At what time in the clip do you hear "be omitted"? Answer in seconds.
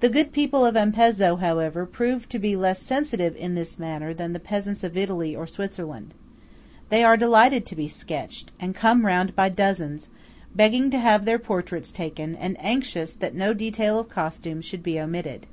14.82-15.46